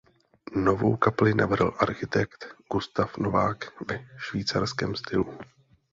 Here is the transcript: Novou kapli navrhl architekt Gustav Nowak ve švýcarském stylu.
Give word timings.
Novou 0.55 0.95
kapli 0.97 1.33
navrhl 1.33 1.73
architekt 1.79 2.55
Gustav 2.71 3.17
Nowak 3.17 3.73
ve 3.89 4.07
švýcarském 4.17 4.95
stylu. 4.95 5.37